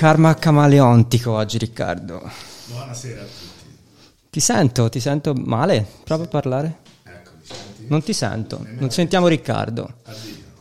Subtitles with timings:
[0.00, 2.22] Karma camaleontico oggi, Riccardo.
[2.68, 3.76] Buonasera a tutti.
[4.30, 5.86] Ti sento, ti sento male?
[6.04, 6.76] Prova a parlare.
[7.02, 7.84] Ecco, mi senti?
[7.86, 9.96] Non ti sento, non sentiamo Riccardo.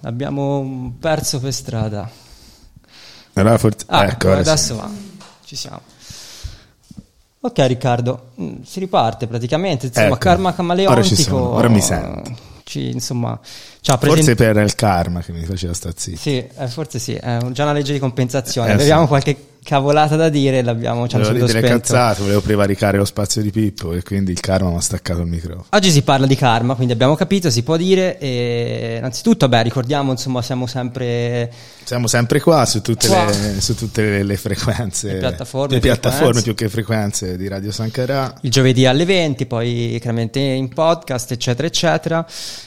[0.01, 2.11] Abbiamo perso per strada.
[3.35, 3.85] Allora, forse...
[3.88, 4.79] Ah, ecco, adesso sì.
[4.81, 4.89] va.
[5.45, 5.81] Ci siamo.
[7.39, 11.00] Ok Riccardo, mm, si riparte praticamente, insomma, Ecco, karma camaleontico.
[11.00, 12.35] ora ci sono, ora mi sento.
[12.69, 13.40] Ci, insomma,
[13.81, 14.53] ci ha Forse presentato...
[14.53, 16.19] per il karma che mi faceva sta zitto.
[16.19, 18.69] Sì, eh, forse sì, è già una legge di compensazione.
[18.69, 19.07] Eh, Avevamo sì.
[19.07, 23.94] qualche cavolata da dire l'abbiamo ci hanno dire cazzate, volevo prevaricare lo spazio di Pippo
[23.94, 25.66] e quindi il karma mi ha staccato il microfono.
[25.70, 28.18] Oggi si parla di karma, quindi abbiamo capito, si può dire.
[28.18, 31.52] E innanzitutto, beh, ricordiamo, insomma, siamo sempre
[31.90, 33.25] Siamo sempre qua su tutte, Qua.
[33.25, 37.72] Le, su tutte le, le frequenze, Le piattaforme, le piattaforme più che frequenze di Radio
[37.72, 38.31] Sancarà.
[38.42, 42.24] il giovedì alle 20, poi chiaramente in podcast, eccetera, eccetera.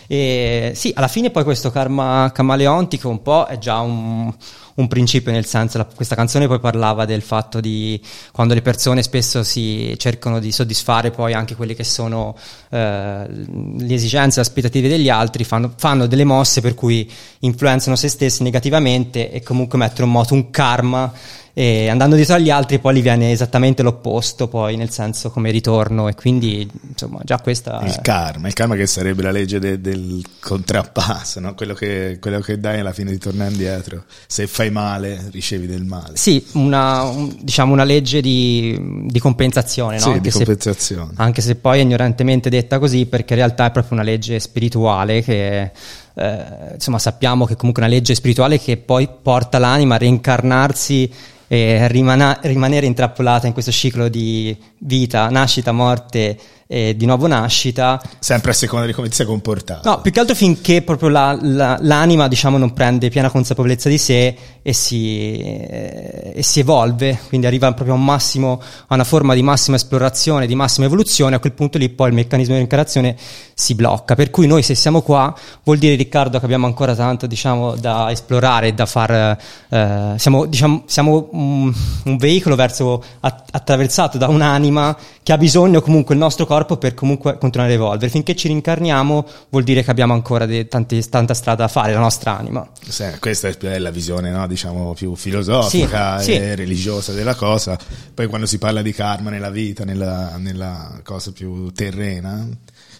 [0.08, 4.34] E sì, alla fine poi questo karma camaleontico un po' è già un,
[4.74, 8.00] un principio, nel senso, la- questa canzone poi parlava del fatto di
[8.32, 12.36] quando le persone spesso si cercano di soddisfare poi anche quelle che sono
[12.70, 17.10] eh, le esigenze, le aspettative degli altri, fanno, fanno delle mosse per cui
[17.40, 21.12] influenzano se stessi negativamente e comunque mettono in moto un karma
[21.54, 26.08] e andando dietro agli altri poi gli viene esattamente l'opposto poi nel senso come ritorno
[26.08, 30.22] e quindi insomma già questa Il karma, il karma che sarebbe la legge de- del
[30.40, 31.54] contrappasso, no?
[31.54, 34.04] quello, che, quello che dai alla fine ti torna indietro.
[34.26, 36.16] Se fai male, ricevi del male.
[36.16, 40.00] sì una, un- diciamo una legge di, di compensazione no?
[40.02, 41.12] Sì, anche, di se, compensazione.
[41.16, 45.22] anche se poi è ignorantemente detta così perché in realtà è proprio una legge spirituale
[45.22, 45.70] che
[46.14, 51.12] eh, insomma sappiamo che comunque una legge spirituale che poi porta l'anima a reincarnarsi
[51.48, 56.38] e rimana- rimanere intrappolata in questo ciclo di vita, nascita, morte
[56.72, 59.86] e di nuovo nascita Sempre a seconda di come ti sei comportato.
[59.90, 63.98] No, più che altro finché proprio la- la- l'anima, diciamo, non prende piena consapevolezza di
[63.98, 69.04] sé e si, eh, e si evolve, quindi arriva proprio a un massimo, a una
[69.04, 72.58] forma di massima esplorazione, di massima evoluzione, a quel punto lì poi il meccanismo di
[72.60, 73.16] reincarnazione
[73.52, 74.14] si blocca.
[74.14, 75.34] Per cui noi se siamo qua,
[75.64, 79.36] vuol dire Riccardo che abbiamo ancora tanto, diciamo, da esplorare da far...
[79.68, 81.70] eh, siamo, diciamo, siamo un,
[82.04, 86.94] un veicolo verso, att- attraversato da un'anima che ha bisogno comunque il nostro corpo per
[86.94, 88.10] comunque continuare a evolvere.
[88.10, 91.98] Finché ci rincarniamo vuol dire che abbiamo ancora de- tanti- tanta strada da fare, la
[92.00, 92.68] nostra anima.
[92.88, 94.46] Sì, questa è la visione, no?
[94.46, 96.54] diciamo, più filosofica Sì, e sì.
[96.54, 97.78] religiosa della cosa.
[98.14, 102.46] Poi quando si parla di karma nella vita, nella, nella cosa più terrena,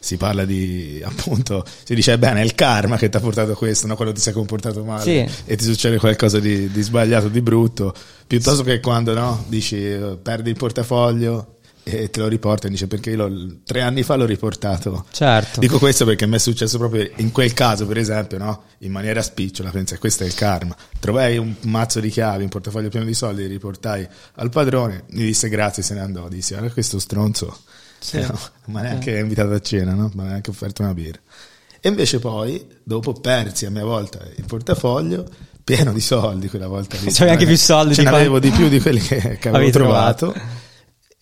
[0.01, 3.57] si parla di appunto, si dice bene è il karma che ti ha portato a
[3.57, 3.95] questo, no?
[3.95, 5.25] quando ti sei comportato male Sì.
[5.45, 7.95] e ti succede qualcosa di, di sbagliato, di brutto,
[8.27, 12.87] piuttosto che quando no, dici eh, perdi il portafoglio e te lo riporta e dice
[12.87, 15.07] perché io l'ho- tre anni fa l'ho riportato.
[15.11, 15.59] Certo.
[15.61, 18.63] Dico questo perché mi è successo proprio in quel caso, per esempio, no?
[18.79, 20.77] in maniera spicciola, pensa questo è il karma.
[21.01, 24.07] Trovai un mazzo di chiavi, un portafoglio pieno di soldi, li riportai
[24.37, 27.59] al padrone, mi disse grazie, se ne andò, disse guarda questo stronzo,
[27.99, 28.19] Sì.
[28.19, 30.11] Eh, no, ma neanche invitato a cena, no?
[30.15, 31.19] ma neanche offerto una birra.
[31.81, 35.29] E invece poi, dopo persi a mia volta il portafoglio,
[35.65, 36.97] pieno di soldi quella volta.
[36.97, 39.71] C'avevi anche più soldi Ce di n'avevo quanti- di più di quelli che, che avevo
[39.71, 40.31] trovato.
[40.31, 40.71] trovato.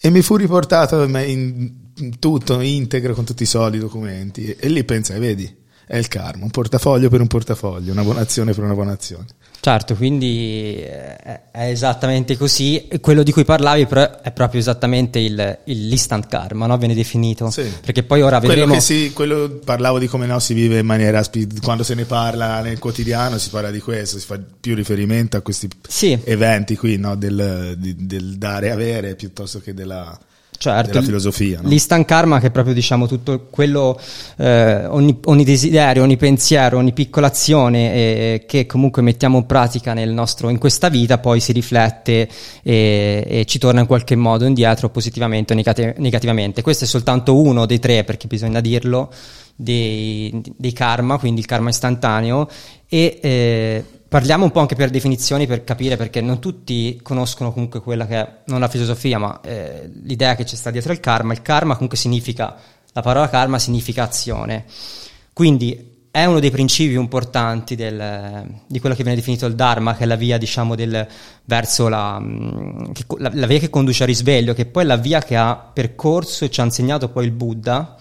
[0.02, 1.72] E mi fu riportato in,
[2.18, 4.50] tutto, integro, con tutti i soldi, i documenti.
[4.50, 5.54] E lì pensai, vedi,
[5.90, 9.24] è il karma, un portafoglio per un portafoglio, una buona azione per una buona azione.
[9.58, 12.86] Certo, quindi eh, è esattamente così.
[13.00, 13.88] Quello di cui parlavi
[14.22, 16.78] è proprio esattamente il, il- l'instant karma, no?
[16.78, 17.50] viene definito.
[17.50, 17.64] Sì.
[17.84, 18.74] Perché poi ora Quello vedremo...
[18.74, 21.22] che si, quello parlavo di come no, si vive in maniera
[21.60, 25.40] quando se ne parla nel quotidiano si parla di questo, si fa più riferimento a
[25.40, 26.16] questi Sì.
[26.22, 27.16] eventi qui, no?
[27.16, 30.16] del, del dare avere piuttosto che della,
[30.62, 31.60] Certo, della filosofia.
[31.62, 31.70] No?
[31.70, 33.98] L'instant karma che è proprio diciamo tutto quello,
[34.36, 39.94] eh, ogni, ogni desiderio, ogni pensiero, ogni piccola azione eh, che comunque mettiamo in pratica
[39.94, 42.28] nel nostro, in questa vita poi si riflette
[42.62, 46.60] e, e ci torna in qualche modo indietro positivamente o negati- negativamente.
[46.60, 49.10] Questo è soltanto uno dei tre perché bisogna dirlo
[49.56, 52.46] dei, dei karma, quindi il karma istantaneo
[52.86, 57.80] e eh, Parliamo un po' anche per definizioni per capire perché non tutti conoscono comunque
[57.80, 61.32] quella che è non la filosofia, ma eh, l'idea che ci sta dietro il karma.
[61.32, 62.56] Il karma comunque significa,
[62.92, 64.64] la parola karma significa azione.
[65.32, 70.02] Quindi è uno dei principi importanti del- di quello che viene definito il Dharma, che
[70.02, 71.06] è la via, diciamo, del,
[71.44, 72.84] verso la, mm,
[73.18, 76.44] la, la via che conduce al risveglio, che poi è la via che ha percorso
[76.44, 77.96] e ci ha insegnato poi il Buddha,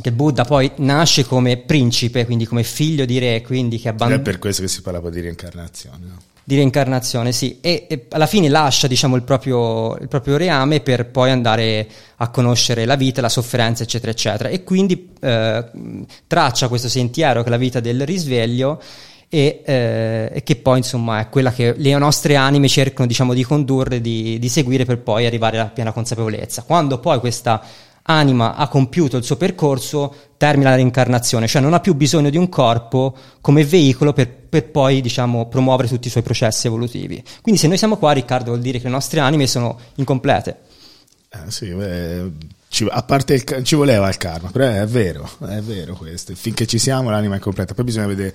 [0.00, 4.22] che Buddha poi nasce come principe, quindi come figlio di re, quindi che abbandona è
[4.22, 6.06] per questo che si parlava di reincarnazione.
[6.06, 6.28] no?
[6.50, 11.06] di reincarnazione, sì, e, e alla fine lascia diciamo, il, proprio, il proprio reame per
[11.06, 11.86] poi andare
[12.16, 15.64] a conoscere la vita, la sofferenza, eccetera, eccetera, e quindi eh,
[16.26, 18.82] traccia questo sentiero che è la vita del risveglio
[19.28, 24.00] e, eh, che poi insomma è quella che le nostre anime cercano diciamo, di condurre,
[24.00, 26.64] di, di seguire per poi arrivare alla piena consapevolezza.
[26.64, 27.62] Quando poi questa
[28.10, 32.36] anima ha compiuto il suo percorso, termina la reincarnazione, cioè non ha più bisogno di
[32.36, 37.22] un corpo come veicolo per, per poi, diciamo, promuovere tutti i suoi processi evolutivi.
[37.42, 40.58] Quindi se noi siamo qua, Riccardo, vuol dire che le nostre anime sono incomplete.
[41.30, 42.30] Eh, sì, beh,
[42.68, 46.34] ci, a parte il, ci voleva il karma, però è vero, è vero questo.
[46.34, 47.74] Finché ci siamo l'anima è completa.
[47.74, 48.34] Poi bisogna vedere.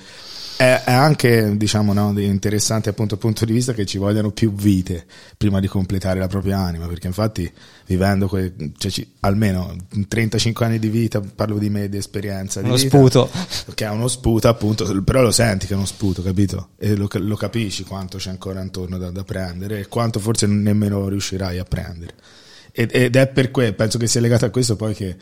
[0.57, 5.05] È, anche, diciamo, no, di- interessante appunto punto di vista che ci vogliano più vite
[5.37, 7.51] prima di completare la propria anima, perché infatti
[7.87, 9.75] vivendo que- cioè, ci- almeno
[10.07, 13.29] 35 anni di vita, parlo di me, di esperienza, di Uno vita, sputo.
[13.73, 16.69] che è uno sputo appunto, però lo senti che è uno sputo, capito?
[16.77, 21.09] E lo, lo capisci quanto c'è ancora intorno da, da prendere e quanto forse nemmeno
[21.09, 22.13] riuscirai a prendere.
[22.71, 25.15] Ed, ed è per questo, penso che sia legato a questo poi che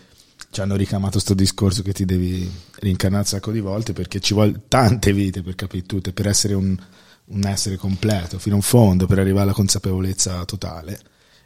[0.51, 2.49] ci hanno ricamato sto discorso che ti devi
[2.79, 6.27] rincarnare un sacco di volte perché ci vuole tante vite per capire tutto e per
[6.27, 6.77] essere un,
[7.25, 10.99] un essere completo fino in fondo, per arrivare alla consapevolezza totale.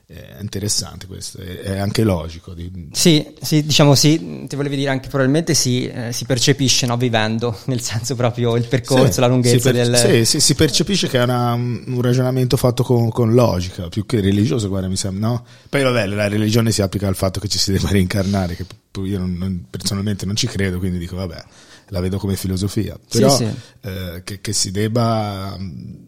[0.09, 2.55] È interessante questo, è, anche logico.
[2.93, 7.57] Sì, sì, diciamo sì, ti volevi dire anche probabilmente si, eh, si percepisce no, vivendo,
[7.67, 9.95] nel senso proprio il percorso, Sì, la lunghezza si per- del...
[9.97, 14.21] sì, sì, si percepisce che è una- un ragionamento fatto con, con logica, più che
[14.21, 15.45] religioso, guarda, mi sembra, no?
[15.67, 18.65] Poi vabbè, la religione si applica al fatto che ci si debba reincarnare, che
[19.03, 21.43] io non- non- personalmente non ci credo, quindi dico vabbè,
[21.89, 22.97] la vedo come filosofia.
[23.07, 23.45] Sì, Però sì.
[23.81, 25.57] eh, che, che si debba,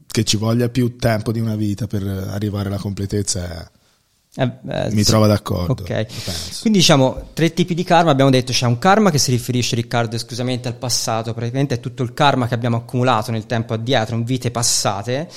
[0.07, 3.77] che ci voglia più tempo di una vita per arrivare alla completezza, è-
[4.36, 5.09] Eh, eh, mi sì.
[5.09, 5.71] trovo d'accordo.
[5.81, 5.89] Ok.
[5.89, 6.62] lo penso.
[6.62, 10.15] Quindi diciamo tre tipi di karma, abbiamo detto c'è un karma che si riferisce Riccardo
[10.15, 14.24] esclusivamente al passato, praticamente è tutto il karma che abbiamo accumulato nel tempo addietro, in
[14.24, 15.27] vite passate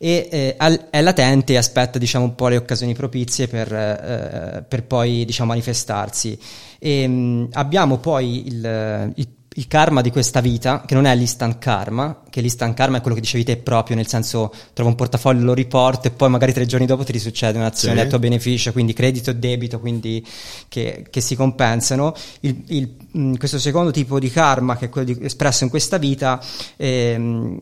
[0.00, 4.64] e eh, al- è latente e aspetta diciamo un po' le occasioni propizie per, eh,
[4.66, 6.38] per poi diciamo manifestarsi.
[6.78, 9.28] E, mh, abbiamo poi il, il-
[9.58, 13.16] il karma di questa vita, che non è l'instant karma, che l'instant karma è quello
[13.16, 16.64] che dicevi te proprio, nel senso trovo un portafoglio, lo riporto e poi magari tre
[16.64, 18.06] giorni dopo ti risuccede un'azione Sì.
[18.06, 20.24] a tuo beneficio, quindi credito e debito, quindi
[20.68, 22.14] che, che si compensano.
[22.40, 25.98] Il- il- mh, questo secondo tipo di karma, che è quello di- espresso in questa
[25.98, 26.40] vita,
[26.76, 27.60] ehm,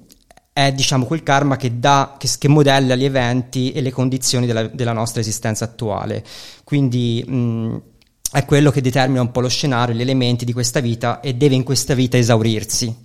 [0.53, 4.67] è diciamo quel karma che, dà, che, che modella gli eventi e le condizioni della,
[4.67, 6.23] della nostra esistenza attuale.
[6.62, 7.76] Quindi mh,
[8.33, 11.54] è quello che determina un po' lo scenario, gli elementi di questa vita e deve
[11.54, 13.04] in questa vita esaurirsi.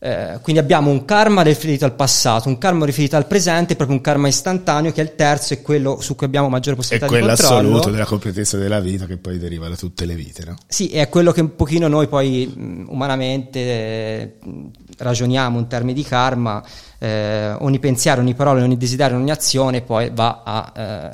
[0.00, 4.02] Eh, quindi abbiamo un karma riferito al passato, un karma riferito al presente, proprio un
[4.02, 7.12] karma istantaneo che è il terzo e quello su cui abbiamo maggiore È possibilità di
[7.18, 7.58] quello controllo.
[7.58, 10.54] assoluto della completezza della vita che poi deriva da tutte le vite, no?
[10.68, 14.38] Sì, è quello che un pochino noi poi mh, umanamente
[14.98, 16.62] ragioniamo in termini di karma,
[16.98, 20.72] eh, ogni pensiero, ogni parola, ogni desiderio, ogni azione poi va a,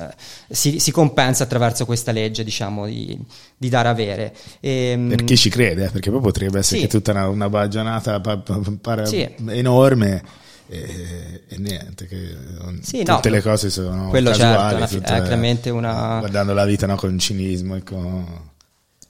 [0.09, 0.13] eh,
[0.53, 3.17] si, si compensa attraverso questa legge, diciamo, di,
[3.57, 4.33] di dare avere.
[4.59, 6.87] E, Per chi ci crede, eh, perché poi potrebbe essere Sì.
[6.87, 9.27] tutta una, una baggianata pa- pa- pare Sì.
[9.49, 10.23] enorme
[10.67, 12.35] e, e niente, che
[12.81, 16.65] Sì, tutte no, le cose sono quello casuali, certo, tutte- è chiaramente una- guardando la
[16.65, 18.53] vita no, con cinismo e con...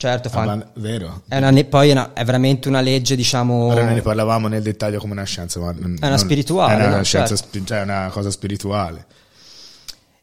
[0.10, 1.24] certo, fa- avan- vero?
[1.28, 3.66] è, una, poi è, una- è veramente una legge, diciamo...
[3.66, 6.98] Ora ne parlavamo nel dettaglio come una scienza, ma non- È una spirituale, è una
[6.98, 7.04] no?
[7.04, 7.64] scienza, Certo.
[7.66, 9.06] cioè una cosa spirituale.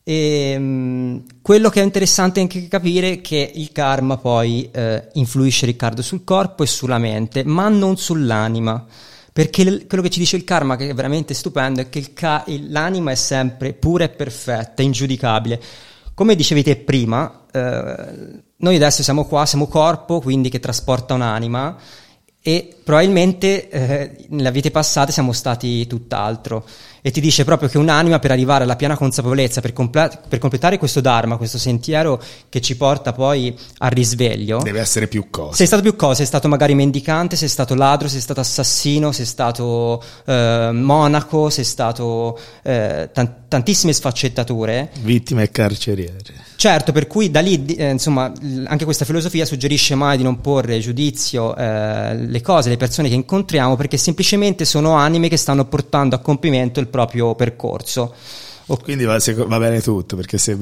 [0.04, 5.64] E, mh, quello che è interessante anche capire è che il karma poi eh, influisce
[5.66, 8.84] Riccardo sul corpo e sulla mente, ma non sull'anima.
[9.32, 12.44] Perché l- quello che ci dice il karma, che è veramente stupendo, è che ca-
[12.68, 15.60] l'anima è sempre pura e perfetta, ingiudicabile.
[16.14, 21.76] Come dicevi te prima, eh, noi adesso siamo qua, siamo corpo, quindi che trasporta un'anima,
[22.40, 26.64] e probabilmente eh, nelle vite passate siamo stati tutt'altro
[27.04, 30.78] e ti dice proprio che un'anima per arrivare alla piena consapevolezza, per, comple- per completare
[30.78, 35.56] questo dharma, questo sentiero che ci porta poi al risveglio, Deve essere più cose.
[35.56, 39.26] sei stato più cose, sei stato magari mendicante, sei stato ladro, sei stato assassino, sei
[39.26, 44.90] stato eh, monaco, sei stato eh, tan- tantissime sfaccettature.
[45.00, 46.16] Vittime e carceriere.
[46.54, 48.32] Certo, per cui da lì, eh, insomma,
[48.66, 53.16] anche questa filosofia suggerisce mai di non porre giudizio eh, le cose, le persone che
[53.16, 58.14] incontriamo, perché semplicemente sono anime che stanno portando a compimento il proprio percorso.
[58.66, 60.56] O- Quindi va, se- va bene tutto, perché se,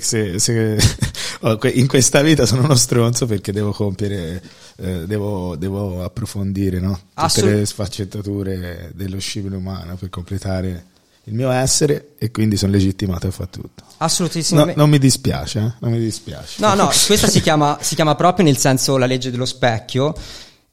[0.00, 0.76] se- se-
[1.42, 4.42] oh, in questa vita sono uno stronzo perché devo compiere,
[4.78, 6.94] eh, devo, devo approfondire no?
[6.94, 10.86] tutte Assolut- le sfaccettature dello scibile umano per completare
[11.26, 13.82] il mio essere e quindi sono legittimato a fare tutto.
[13.86, 14.78] No, Assolutissimamente.
[14.78, 15.72] non mi dispiace, eh?
[15.78, 16.60] non mi dispiace.
[16.60, 20.12] No, no, questa si chiama, si chiama proprio nel senso la legge dello specchio,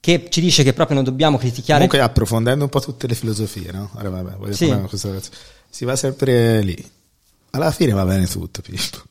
[0.02, 1.86] che ci dice che proprio non dobbiamo criticare.
[1.86, 3.92] Comunque approfondendo un po' tutte le filosofie, no?
[3.94, 4.76] Ora vabbè, Sì.
[5.70, 6.92] Si va sempre lì.
[7.52, 9.04] Alla fine va bene tutto, Pippo.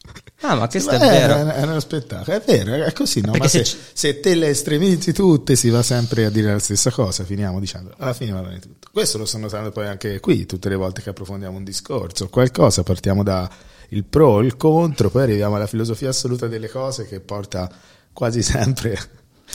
[0.43, 1.51] Ah, ma questo è Ma vero.
[1.51, 3.33] È, uno spettacolo, è vero, è così, no?
[3.33, 6.59] Perché Ma se se, se te le estremizzi tutte si va sempre a dire la
[6.59, 8.89] stessa cosa, finiamo dicendo, alla fine va bene tutto.
[8.91, 12.83] Questo lo sto notando poi anche qui, tutte le volte che approfondiamo un discorso, qualcosa,
[12.83, 13.49] partiamo da
[13.91, 17.71] il pro, il contro, poi arriviamo alla filosofia assoluta delle cose che porta
[18.13, 18.99] quasi sempre...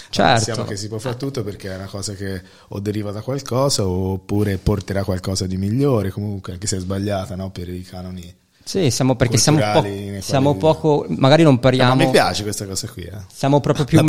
[0.09, 0.45] Certo.
[0.45, 3.87] Pensiamo che si può fare tutto perché è una cosa che o deriva da qualcosa
[3.87, 7.51] oppure porterà qualcosa di migliore, comunque anche se è sbagliata no?
[7.51, 8.43] per i canoni.
[8.67, 9.85] Sì, siamo perché siamo, po-
[10.21, 13.11] siamo poco, magari non Ma parliamo, mi piace questa cosa qui, eh.
[13.31, 13.99] siamo proprio più,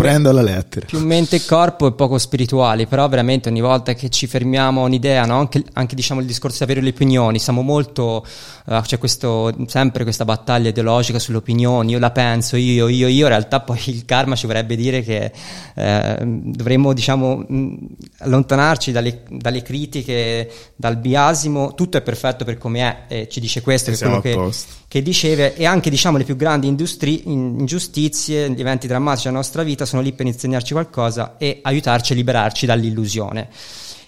[0.41, 0.87] lettera.
[0.87, 4.85] più mente e corpo e poco spirituali, però veramente ogni volta che ci fermiamo a
[4.87, 5.41] un'idea, no?
[5.41, 8.25] anche, anche, diciamo il discorso di avere le opinioni, siamo molto,
[8.67, 13.25] eh, c'è questo, sempre questa battaglia ideologica sulle opinioni, io la penso, io, io, io,
[13.25, 15.33] in realtà poi il karma ci vorrebbe dire che
[15.75, 17.77] eh, dovremmo diciamo mh,
[18.21, 23.61] allontanarci dalle, dalle critiche, dal biasimo, tutto è perfetto per come è, e ci dice
[23.61, 24.73] questo, che quello che, posto.
[24.89, 29.37] che diceva, e anche diciamo le più grandi industri- in- ingiustizie, gli eventi drammatici della
[29.37, 33.49] nostra vita sono lì per insegnarci qualcosa e aiutarci a liberarci dall'illusione.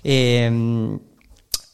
[0.01, 1.01] E, mh,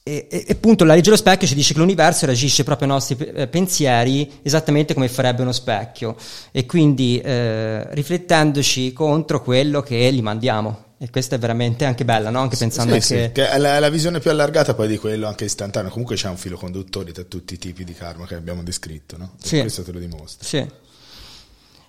[0.06, 2.92] e, e- e appunto la legge dello specchio ci dice che l'universo reagisce proprio ai
[2.94, 6.14] nostri eh, pensieri esattamente come farebbe uno specchio
[6.52, 10.82] e quindi eh, riflettendoci contro quello che gli mandiamo.
[11.04, 12.40] E questa è veramente anche bella, no?
[12.40, 13.26] Anche pensando Sì, anche...
[13.26, 15.90] sì, che è la, la visione più allargata poi di quello anche istantaneo.
[15.90, 19.32] Comunque c'è un filo conduttore tra tutti i tipi di karma che abbiamo descritto, no?
[19.38, 19.60] Sì.
[19.60, 20.48] Questo te lo dimostra.
[20.48, 20.66] Sì.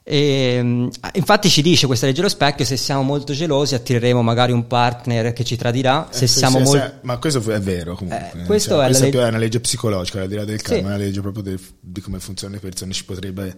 [0.03, 4.51] E, mh, infatti ci dice questa legge dello specchio se siamo molto gelosi attireremo magari
[4.51, 7.59] un partner che ci tradirà se Eh, sì, siamo sì, molto sì, ma questo è
[7.61, 8.31] vero comunque.
[8.41, 10.77] Eh, questo Cioè, è questa più è una legge psicologica, al di là del karma,
[10.77, 10.83] Sì.
[10.83, 12.91] è una legge proprio del- di come funzionano le persone.
[12.91, 13.55] Ci potrebbe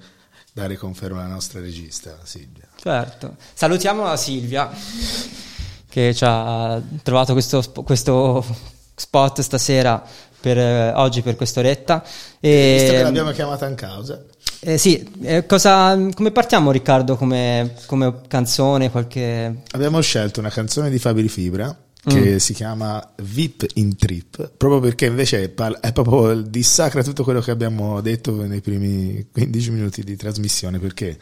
[0.58, 2.68] dare conferma la nostra regista Silvia.
[2.82, 3.36] certo.
[3.54, 4.68] Salutiamo la Silvia
[5.88, 8.44] che ci ha trovato questo, questo
[8.96, 10.04] spot stasera
[10.40, 12.04] per eh, oggi per quest'oretta.
[12.40, 14.20] E, Visto che l'abbiamo chiamata in causa,
[14.62, 20.90] eh, sì, eh, cosa, come partiamo Riccardo come, come canzone qualche abbiamo scelto una canzone
[20.90, 21.76] di Fabri Fibra
[22.08, 27.52] che si chiama VIP in Trip, proprio perché invece è proprio dissacra tutto quello che
[27.52, 31.18] abbiamo detto nei primi 15 minuti di trasmissione, perché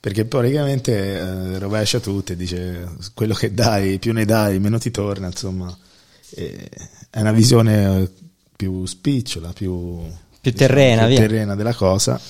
[0.00, 4.78] perché poi praticamente eh, rovescia tutto e dice quello che dai, più ne dai, meno
[4.78, 5.76] ti torna, insomma.
[6.34, 8.10] È una visione eh,
[8.56, 10.00] più spicciola, più,
[10.40, 11.20] Più terrena, più via.
[11.20, 12.20] terrena della cosa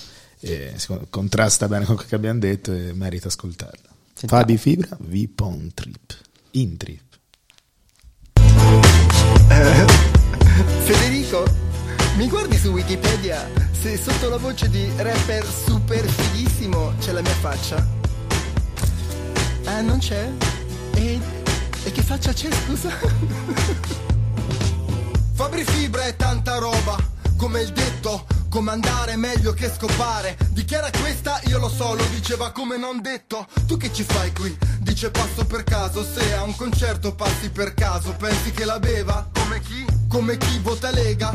[0.40, 3.88] e secondo- contrasta bene con quello che abbiamo detto e merita ascoltarla.
[4.12, 4.42] Sentiamo.
[4.44, 6.16] Fabi Fibra, VIP on Trip,
[6.52, 7.00] in Trip.
[9.48, 9.84] Eh,
[10.84, 11.44] Federico,
[12.16, 13.48] mi guardi su Wikipedia
[13.82, 17.84] se sotto la voce di rapper super fighissimo c'è la mia faccia?
[19.64, 20.28] Ah, non c'è?
[20.94, 21.20] E,
[21.84, 22.90] e che faccia c'è, scusa?
[25.34, 26.96] Fabri Fibra è tanta roba,
[27.42, 30.38] come il detto, comandare è meglio che scopare.
[30.50, 33.48] Dichiara questa, io lo so, lo diceva come non detto.
[33.66, 34.56] Tu che ci fai qui?
[34.78, 39.28] Dice passo per caso, se a un concerto passi per caso, pensi che la beva?
[39.32, 39.84] Come chi?
[40.06, 41.32] Come chi vota Lega?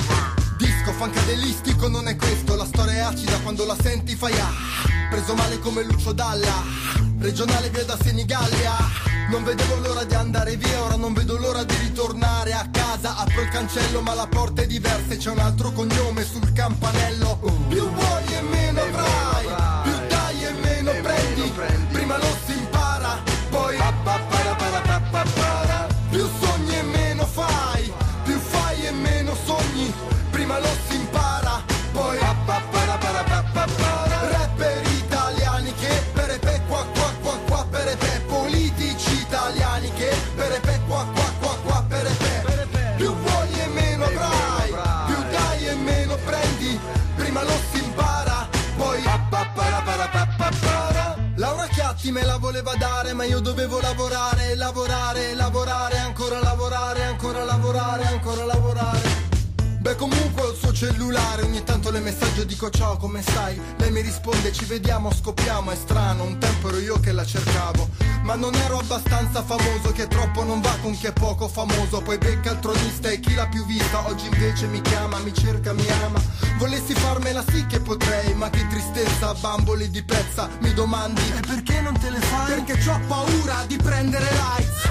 [0.58, 4.54] Disco fancadelistico non è questo, la storia è acida quando la senti fai ah.
[5.10, 6.64] Preso male come Lucio Dalla,
[7.20, 8.78] regionale via da Senigallia.
[9.30, 11.37] Non vedevo l'ora di andare via, ora non vedo
[13.38, 17.57] Apro il cancello ma la porta è diversa e c'è un altro cognome sul campanello.
[53.18, 59.26] Ma io dovevo lavorare lavorare lavorare ancora lavorare ancora lavorare ancora lavorare.
[59.80, 63.60] Beh comunque ho il suo cellulare Ogni tanto le messaggio dico ciao come stai?
[63.78, 67.90] Lei mi risponde ci vediamo scoppiamo È strano un tempo ero io che la cercavo.
[68.22, 72.02] Ma non ero abbastanza famoso Che troppo non va con chi è poco famoso.
[72.02, 74.06] Poi becca il tronista e chi l'ha più vista?
[74.08, 76.22] Oggi invece mi chiama, mi cerca, mi ama
[76.58, 81.82] Volessi farmela sì che potrei Ma che tristezza, bamboli di pezza Mi domandi E perché
[81.82, 82.64] non te le fai?
[82.64, 84.87] Perché ho paura di prendere likes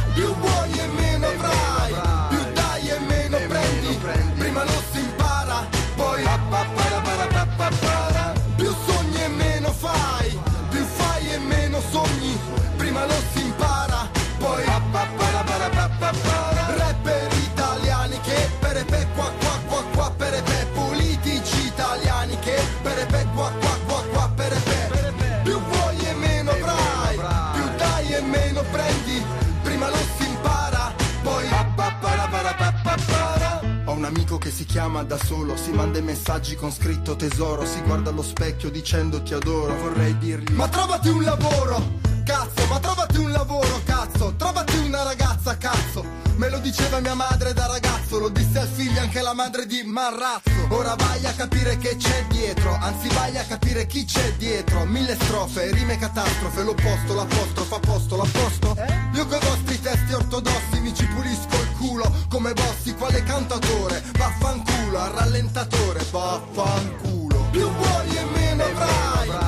[34.77, 39.23] chiama da solo, si manda i messaggi con scritto tesoro, si guarda allo specchio dicendo
[39.23, 41.83] ti adoro, vorrei dirgli Ma trovati un lavoro,
[42.23, 46.05] cazzo, ma trovati un lavoro, cazzo, trovati una ragazza, cazzo.
[46.37, 49.83] Me lo diceva mia madre da ragazzo, lo disse al figlio anche la madre di
[49.83, 50.51] Marrazzo.
[50.69, 54.85] Ora vai a capire che c'è dietro, anzi vai a capire chi c'è dietro.
[54.85, 58.77] Mille strofe, rime catastrofe, l'opposto, l'apostrofo, a posto, l'apposto.
[59.15, 64.03] Io coi vostri testi ortodossi mi ci pulisco il culo come bossi, quale cantatore.
[64.19, 67.47] Vaffanculo, al rallentatore, vaffanculo.
[67.53, 69.46] Più vuoi e meno avrai,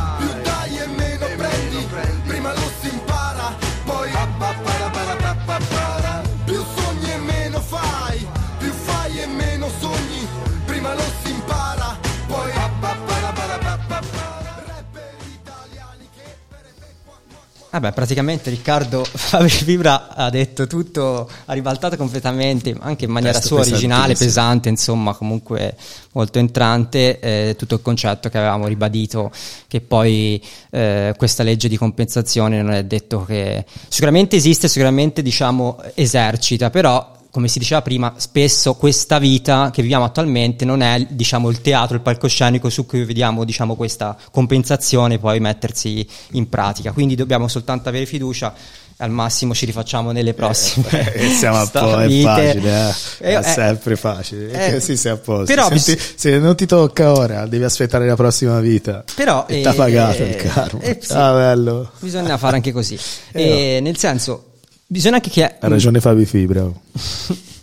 [17.79, 23.55] Vabbè, praticamente Riccardo Fabri Fibra ha detto tutto, ha ribaltato completamente, anche in maniera Testo
[23.55, 25.77] sua originale, pesante, insomma, comunque
[26.13, 29.31] molto entrante, eh, tutto il concetto che avevamo ribadito,
[29.69, 35.81] che poi eh, questa legge di compensazione non è detto che sicuramente esiste, sicuramente diciamo
[35.95, 41.49] esercita, però come si diceva prima, spesso questa vita che viviamo attualmente non è diciamo,
[41.51, 46.91] il teatro, il palcoscenico su cui vediamo diciamo, questa compensazione poi mettersi in pratica.
[46.91, 48.53] Quindi dobbiamo soltanto avere fiducia
[48.97, 51.15] al massimo ci rifacciamo nelle prossime.
[51.15, 52.89] Eh, siamo a po', è facile,
[53.21, 53.29] eh.
[53.31, 54.51] Eh, è eh, sempre facile.
[54.51, 55.45] eh, Eh, sì, sei a posto.
[55.45, 59.05] però Senti, bis- se non ti tocca ora, devi aspettare la prossima vita.
[59.15, 60.81] Però, e eh, t'ha pagato eh, il karma.
[60.83, 61.13] eh, sì.
[61.13, 61.93] Ah, bello.
[62.01, 62.99] Bisogna fare anche così.
[63.31, 64.47] Eh, E, Nel senso,
[64.89, 65.45] bisogna anche che...
[65.45, 66.69] Ha ragione Fabi Fibra.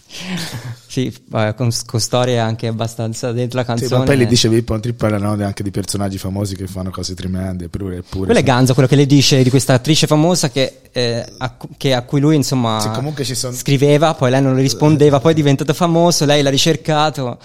[0.88, 4.00] Sì, con, con storie anche abbastanza dentro la Sì, canzone.
[4.00, 7.66] ma poi lì dicevi Pontri parlano anche di personaggi famosi che fanno cose tremende.
[7.66, 11.26] Eppure, eppure Quello è Ganza, quello che le dice di questa attrice famosa che, eh,
[11.40, 15.34] a, che a cui lui insomma Sì, son- scriveva, poi lei non le rispondeva, poi
[15.34, 17.38] è diventato famoso, lei l'ha ricercato,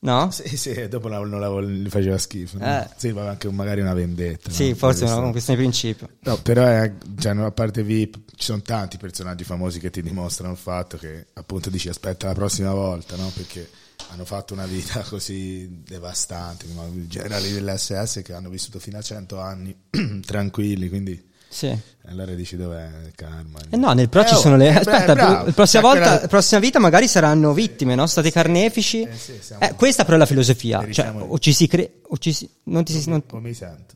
[0.00, 0.30] no?
[0.30, 2.58] Sì, sì, dopo la- non la, gli faceva schifo.
[2.58, 2.64] no?
[2.64, 2.88] Eh.
[2.96, 4.50] Sì, ma anche magari una vendetta.
[4.50, 4.74] Sì, no?
[4.74, 6.08] forse è una questione di principio.
[6.20, 10.52] No, però è, cioè, a parte VIP, ci sono tanti personaggi famosi che ti dimostrano
[10.52, 13.30] il fatto che appunto dici aspetta la prossima volta, no?
[13.34, 13.68] Perché
[14.10, 19.38] hanno fatto una vita così devastante, i generali dell'SS che hanno vissuto fino a 100
[19.40, 19.76] anni
[20.24, 21.66] tranquilli, quindi Sì.
[21.66, 23.58] E allora dici dov'è il karma?
[23.70, 24.68] Eh no, nel pro Eh, ci oh, sono le.
[24.72, 25.46] Aspetta, bravo.
[25.46, 28.06] la prossima Cioè, volta, la prossima vita magari saranno vittime, no?
[28.06, 29.02] State carnefici.
[29.02, 30.86] Eh sì, siamo- Eh, questa però è la filosofia.
[30.90, 31.94] Cioè, o ci si cre...
[32.06, 32.48] o ci si...
[32.64, 33.08] non ti si...
[33.10, 33.94] non- Non mi sento.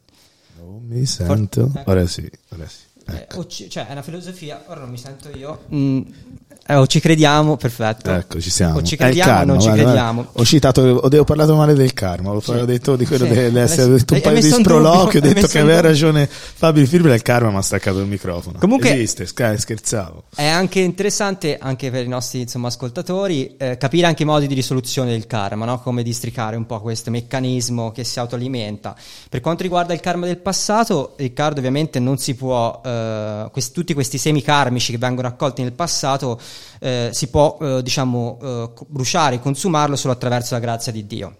[0.59, 1.71] Non mi sento.
[1.85, 2.83] Ora sì, ora sì.
[3.07, 3.38] eh, Ecco.
[3.38, 4.62] o ci- Cioè, è una filosofia.
[4.67, 5.64] Ora non mi sento io.
[5.73, 6.01] Mm,
[6.66, 8.11] eh, o ci crediamo, perfetto.
[8.11, 8.79] Ecco, ci siamo.
[8.79, 10.00] O ci crediamo o karma, non ci guarda, guarda.
[10.00, 10.29] crediamo.
[10.33, 13.33] Ho citato, ho, ho parlato male del karma, ho ho detto di quello Sì.
[13.33, 17.57] dell'essere, detto un paio di sproloqui, ho detto che aveva ragione Fabio il karma mi
[17.57, 18.59] ha staccato il microfono.
[18.59, 20.24] Comunque- Esiste, scherzavo.
[20.35, 24.55] È anche interessante, anche per i nostri insomma, ascoltatori, eh, capire anche i modi di
[24.55, 25.81] risoluzione del karma, no?
[25.81, 28.94] come districare un po' questo meccanismo che si autoalimenta.
[29.29, 33.94] Per quanto riguarda il karma del passato, Riccardo ovviamente non si può, eh, quest- tutti
[33.94, 36.38] questi semi karmici che vengono raccolti nel passato,
[36.81, 41.37] eh, si può eh, diciamo eh, bruciare, consumarlo solo attraverso la grazia di Dio.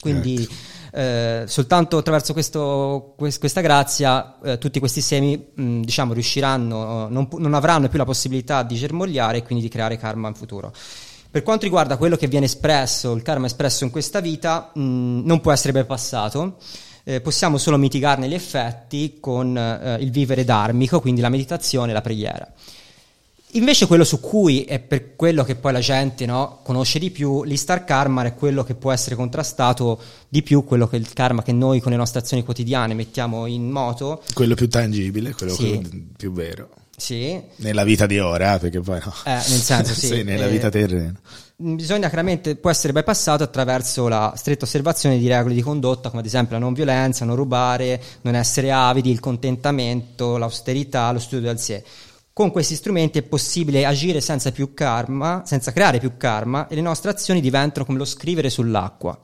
[0.00, 0.48] Quindi
[0.92, 7.28] eh, soltanto attraverso questo- quest- questa grazia eh, tutti questi semi mh, diciamo riusciranno, non,
[7.38, 10.72] non avranno più la possibilità di germogliare e quindi di creare karma in futuro.
[11.28, 15.40] Per quanto riguarda quello che viene espresso, il karma espresso in questa vita, mh, non
[15.40, 16.56] può essere bypassato.
[17.08, 21.94] Eh, possiamo solo mitigarne gli effetti con eh, il vivere dharmico, quindi la meditazione e
[21.94, 22.52] la preghiera.
[23.56, 27.42] Invece quello su cui è per quello che poi la gente no, conosce di più,
[27.44, 31.52] l'Istar Karma è quello che può essere contrastato di più, quello che il karma che
[31.52, 34.22] noi con le nostre azioni quotidiane mettiamo in moto.
[34.34, 36.06] Quello più tangibile, quello Sì.
[36.16, 36.68] più vero.
[36.98, 39.12] Sì, Nella vita di ora, eh, perché poi no.
[39.24, 40.22] Eh, nel senso, sì.
[40.22, 41.12] nella Eh, vita terrena.
[41.56, 46.26] bisogna chiaramente, può essere bypassato attraverso la stretta osservazione di regole di condotta, come ad
[46.26, 51.58] esempio la non violenza, non rubare, non essere avidi, il contentamento, l'austerità, lo studio del
[51.60, 51.84] sé.
[52.36, 56.82] Con questi strumenti è possibile agire senza più karma, senza creare più karma, e le
[56.82, 59.18] nostre azioni diventano come lo scrivere sull'acqua.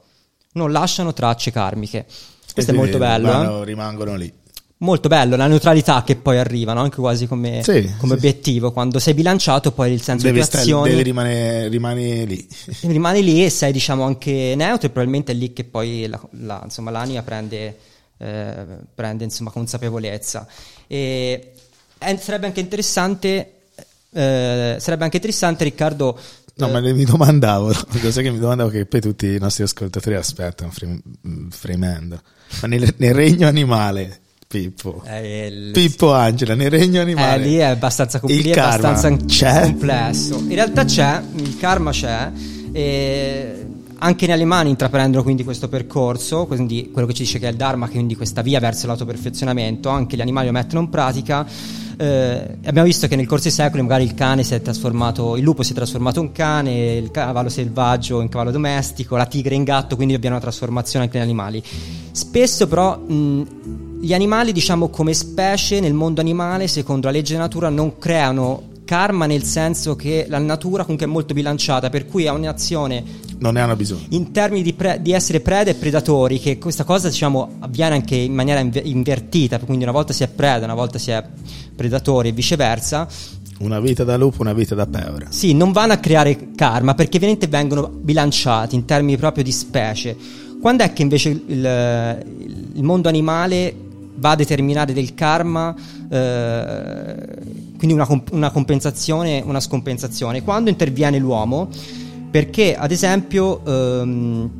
[0.52, 2.06] Non lasciano tracce karmiche.
[2.54, 3.28] Questo E è molto bello.
[3.28, 3.32] eh?
[3.32, 4.32] vanno- Rimangono lì.
[4.78, 6.80] Molto bello, la neutralità che poi arriva, no?
[6.80, 8.18] anche quasi come, Sì, come sì.
[8.18, 8.72] obiettivo.
[8.72, 12.48] Quando sei bilanciato, poi il senso Devi, di azioni devi rimanere, rimani lì.
[12.88, 16.60] rimani lì e sei diciamo anche neutro e probabilmente è lì che poi la- la-
[16.64, 17.76] insomma, l'anima prende,
[18.16, 18.54] eh,
[18.94, 20.46] prende insomma, consapevolezza.
[20.86, 21.52] E
[22.04, 23.52] eh, sarebbe anche interessante,
[24.12, 26.18] eh, sarebbe anche interessante Riccardo...
[26.54, 30.16] No, eh, ma mi domandavo, cos'è che mi domandavo che poi tutti i nostri ascoltatori
[30.16, 31.00] aspettano, frem-
[31.50, 32.20] fremendo.
[32.60, 37.42] Ma nel, nel regno animale, Pippo, eh, il- Pippo Angela, nel regno Eh, animale.
[37.42, 39.62] lì è abbastanza, com- Il lì è karma abbastanza c'è?
[39.62, 40.36] complesso.
[40.40, 42.30] In realtà c'è, il karma c'è,
[42.70, 43.66] e
[43.98, 47.56] anche gli animali intraprendono quindi questo percorso, quindi quello che ci dice che è il
[47.56, 51.46] Dharma, quindi questa via verso l'autoperfezionamento, anche gli animali lo mettono in pratica.
[51.96, 55.42] Eh, abbiamo visto che nel corso dei secoli magari il cane si è trasformato, il
[55.42, 59.64] lupo si è trasformato in cane, il cavallo selvaggio in cavallo domestico, la tigre in
[59.64, 61.62] gatto, quindi abbiamo una trasformazione anche negli animali.
[62.12, 67.44] Spesso però mh, gli animali, diciamo come specie nel mondo animale, secondo la legge della
[67.44, 72.26] natura, non creano karma nel senso che la natura comunque è molto bilanciata, per cui
[72.26, 73.02] ha un'azione
[73.38, 74.04] Non ne hanno bisogno.
[74.10, 78.16] in termini di, pre- di essere preda e predatori, che questa cosa diciamo avviene anche
[78.16, 81.24] in maniera inve- invertita, quindi una volta si è preda, una volta si è
[81.74, 83.08] predatori e viceversa,
[83.60, 85.26] Una vita da lupo, una vita da pecora.
[85.30, 90.14] sì, non vanno a creare karma perché ovviamente vengono bilanciati in termini proprio di specie.
[90.60, 92.24] Quando è che invece il,
[92.74, 93.74] il mondo animale
[94.16, 95.74] va a determinare del karma,
[96.10, 97.14] eh,
[97.82, 100.44] quindi una, comp- una compensazione, una scompensazione?
[100.44, 101.68] Quando interviene l'uomo,
[102.30, 103.60] perché ad esempio...
[103.66, 104.50] ehm,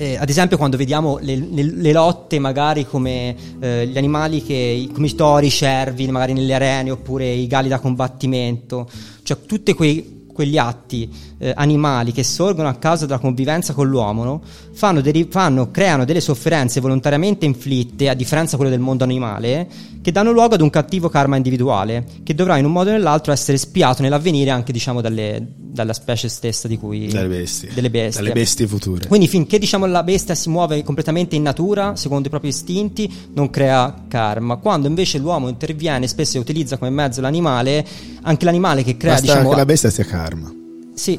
[0.00, 4.88] eh, ad esempio quando vediamo le, le- le lotte magari come eh, gli animali che
[4.92, 8.88] come i tori, i cervi magari nelle arene oppure i galli da combattimento
[9.24, 14.22] cioè tutti quei, quegli atti eh, animali che sorgono a causa della convivenza con l'uomo
[14.22, 14.40] no?
[14.72, 19.68] fanno, deri- fanno- creano delle sofferenze volontariamente inflitte a differenza da quelle del mondo animale
[20.08, 23.30] che danno luogo ad un cattivo karma individuale che dovrà in un modo o nell'altro
[23.30, 27.68] essere spiato nell'avvenire anche diciamo dalle- dalla specie stessa di cui Dalle bestie.
[27.74, 29.06] delle bestie Dalle bestie future.
[29.06, 33.50] quindi finché diciamo la bestia si muove completamente in natura, secondo i propri istinti, non
[33.50, 34.56] crea karma.
[34.56, 37.86] Quando invece l'uomo interviene spesso e utilizza come mezzo l'animale,
[38.22, 39.50] anche l'animale che crea, Basta diciamo...
[39.50, 40.50] che la bestia sia karma.
[40.98, 41.18] Sì,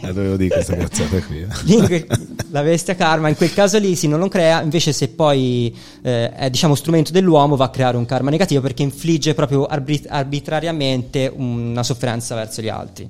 [0.00, 1.38] La dovevo dire questa cazzata qui.
[1.46, 2.06] eh.
[2.50, 6.30] La bestia karma in quel caso lì sì non lo crea invece se poi eh,
[6.32, 11.32] è diciamo strumento dell'uomo va a creare un karma negativo perché infligge proprio arbit- arbitrariamente
[11.34, 13.08] una sofferenza verso gli altri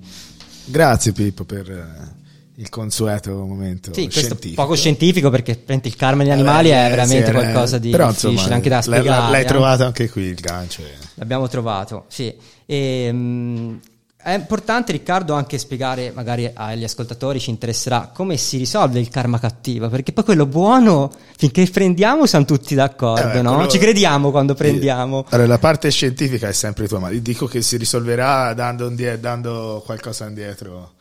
[0.67, 2.17] Grazie Pippo per eh,
[2.57, 4.61] il consueto momento sì scientifico.
[4.61, 8.09] poco scientifico perché prende il karma degli animali Eh, è veramente era- qualcosa di però,
[8.09, 9.47] difficile insomma, anche da l'hai- spiegare L'hai eh.
[9.47, 10.83] trovato anche qui il gancio.
[10.83, 11.07] eh.
[11.15, 12.33] L'abbiamo trovato, sì.
[12.67, 13.75] E, mm,
[14.21, 19.39] È importante, Riccardo, anche spiegare, magari agli ascoltatori ci interesserà, come si risolve il karma
[19.39, 23.55] cattivo, perché poi quello buono, finché prendiamo, siamo tutti d'accordo, Eh beh, no?
[23.55, 25.25] quello- Ci crediamo quando prendiamo.
[25.31, 29.83] Allora, la parte scientifica è sempre tua, ma dico che si risolverà dando, indie- dando
[29.87, 30.95] qualcosa indietro,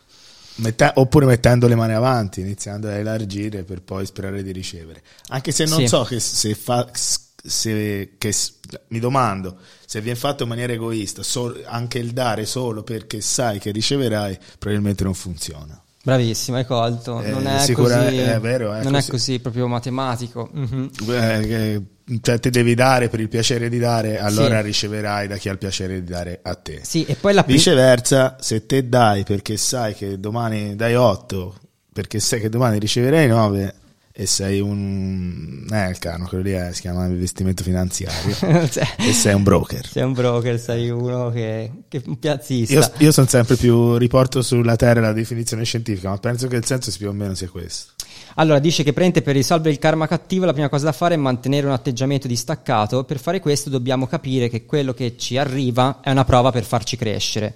[0.58, 5.02] Mette- oppure mettendo le mani avanti, iniziando a elargire per poi sperare di ricevere.
[5.30, 5.88] Anche se non Sì.
[5.88, 6.88] so che se fa.
[7.48, 8.34] Se, che
[8.90, 13.58] mi domando se viene fatto in maniera egoista, sol- anche il dare solo perché sai
[13.60, 15.82] che riceverai, probabilmente non funziona.
[16.04, 17.22] Bravissimo, hai colto.
[17.22, 19.10] Eh, non è così, è vero, è non è così.
[19.12, 20.50] così proprio matematico.
[20.54, 20.90] Mhm.
[21.10, 21.82] Eh, che-
[22.22, 24.66] cioè, ti devi dare per il piacere di dare, allora Sì.
[24.68, 26.80] riceverai da chi ha il piacere di dare a te.
[26.84, 31.56] Sì, e poi la Viceversa, se te dai perché sai che domani dai 8,
[31.92, 33.74] perché sai che domani riceverai 9
[34.20, 35.68] e sei un...
[35.72, 38.34] Eh, il cano, quello lì è- si chiama investimento finanziario
[38.68, 39.86] Cioè, e sei un broker.
[39.86, 42.74] sei un broker, sei uno che, che piazzista.
[42.74, 46.66] Io, io sono sempre più, riporto sulla terra la definizione scientifica, ma penso che il
[46.66, 47.92] senso più o meno sia questo.
[48.38, 51.18] Allora, dice che prende per risolvere il karma cattivo la prima cosa da fare è
[51.18, 53.04] mantenere un atteggiamento distaccato.
[53.04, 56.98] Per fare questo dobbiamo capire che quello che ci arriva è una prova per farci
[56.98, 57.54] crescere.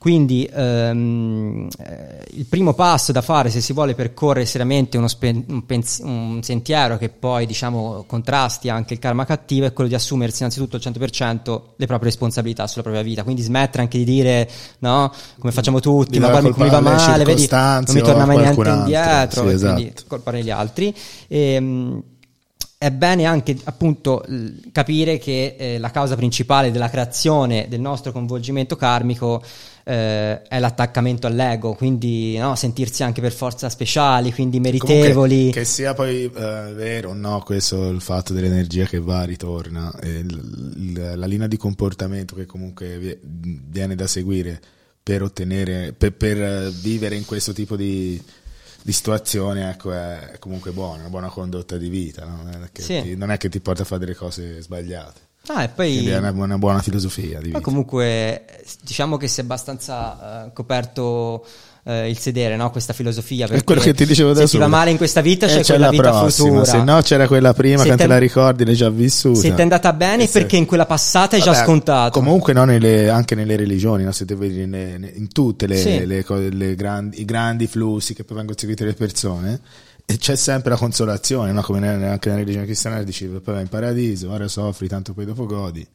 [0.00, 5.44] Quindi ehm, eh, il primo passo da fare se si vuole percorrere seriamente uno spe-
[5.46, 9.94] un, pens- un sentiero che poi diciamo contrasti anche il karma cattivo è quello di
[9.94, 13.24] assumersi innanzitutto al 100% le proprie responsabilità sulla propria vita.
[13.24, 17.24] Quindi smettere anche di dire no, come facciamo tutti, ma dare poi mi, va male,
[17.24, 18.72] vedi, non mi torna mai niente altro.
[18.78, 20.04] indietro, Sì, e quindi esatto.
[20.06, 20.94] colpa negli altri.
[21.28, 22.02] Ehm,
[22.82, 24.24] è bene anche appunto
[24.72, 29.42] capire che eh, la causa principale della creazione del nostro coinvolgimento karmico
[29.84, 35.34] eh, è l'attaccamento all'ego, quindi no, sentirsi anche per forza speciali, quindi meritevoli.
[35.36, 39.92] Comunque, che sia poi eh, vero o no, questo il fatto dell'energia che va, ritorna,
[40.00, 44.58] e il- il- la linea di comportamento che comunque vie- viene da seguire
[45.02, 48.18] per ottenere, per, per, vivere in questo tipo di,
[48.82, 52.42] di situazioni, ecco, è comunque buona, una buona condotta di vita, no?
[52.42, 53.02] non, è che Sì.
[53.02, 55.20] ti, non è che ti porta a fare delle cose sbagliate.
[55.46, 57.60] Ah, e poi, Quindi è una, una buona filosofia di vita.
[57.60, 58.44] comunque
[58.82, 61.44] diciamo che si è abbastanza eh, coperto
[61.84, 62.70] eh, il sedere, no?
[62.70, 63.46] questa filosofia.
[63.46, 65.60] È perché quello che ti dicevo da Se ti va male in questa vita c'è,
[65.60, 66.64] c'è quella la vita prossima, futura.
[66.64, 69.40] se no c'era quella prima che te- la ricordi, l'hai già vissuta.
[69.40, 72.18] Se ti è andata bene E se- perché in quella passata è già Vabbè, scontato.
[72.18, 74.12] Comunque no, nelle- anche nelle religioni, no?
[74.12, 75.90] se te vedi ne- ne- in tutte le, Sì.
[75.90, 79.60] i grandi flussi che poi vengono seguiti le persone,
[80.04, 81.62] e c'è sempre la consolazione, no?
[81.62, 85.46] come anche nella religione cristiana dici, poi vai in paradiso, ora soffri, tanto poi dopo
[85.46, 85.86] godi.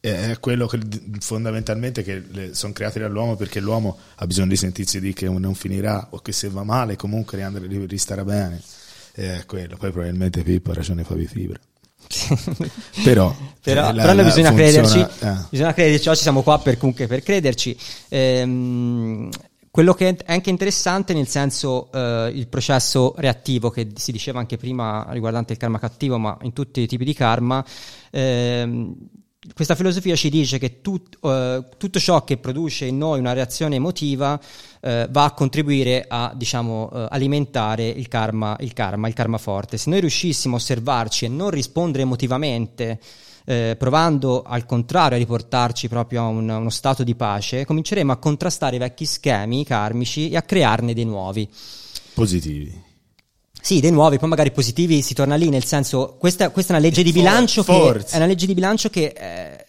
[0.00, 0.78] È quello che
[1.18, 6.06] fondamentalmente che sono creati dall'uomo perché l'uomo ha bisogno di sentirsi di che non finirà
[6.10, 7.38] o che se va male comunque
[7.86, 8.62] ristarà bene.
[9.12, 11.58] È quello, poi probabilmente Pippo ha ragione Fabio Fibra.
[13.04, 15.46] Però, Però, eh, la- però la bisogna funziona- crederci, eh.
[15.50, 17.76] bisogna crederci, oggi siamo qua per, comunque per crederci.
[18.08, 19.28] Ehm,
[19.70, 24.56] quello che è anche interessante nel senso eh, il processo reattivo che si diceva anche
[24.56, 27.64] prima riguardante il karma cattivo, ma in tutti i tipi di karma,
[28.10, 28.94] ehm,
[29.54, 33.76] questa filosofia ci dice che tut- eh, tutto ciò che produce in noi una reazione
[33.76, 34.40] emotiva
[34.80, 39.76] eh, va a contribuire a diciamo, eh, alimentare il karma, il karma, il karma forte.
[39.76, 42.98] Se noi riuscissimo a osservarci e non rispondere emotivamente,
[43.44, 48.16] eh, provando al contrario a riportarci proprio a un- uno stato di pace, cominceremo a
[48.16, 51.48] contrastare i vecchi schemi karmici e a crearne dei nuovi.
[52.14, 52.88] positivi.
[53.62, 56.84] Sì, dei nuovi, poi magari positivi si torna lì, nel senso, questa, questa è una
[56.86, 58.14] legge di bilancio che forza.
[58.14, 59.64] è una legge di bilancio che eh,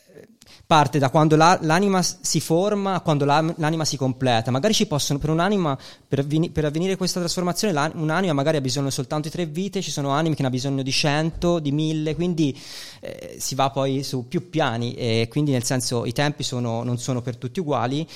[0.66, 4.52] parte da quando la- l'anima si forma a quando la- l'anima si completa.
[4.52, 5.78] Magari ci possono, per un'anima,
[6.08, 9.82] per, avveni- per avvenire questa trasformazione, la- un'anima magari ha bisogno soltanto di tre vite,
[9.82, 12.58] ci sono anime che ne ha bisogno di cento, di mille, quindi
[13.02, 16.98] eh, si va poi su più piani e quindi nel senso i tempi sono- non
[16.98, 18.08] sono per tutti uguali.